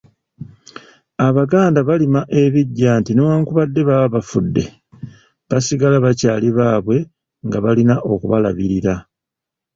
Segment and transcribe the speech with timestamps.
[1.27, 4.63] Abaganda barima ebiggya nti newankubadde baba bafudde,
[5.49, 6.97] basigala bakyaali baabwe
[7.45, 8.95] nga balina okubalabirira.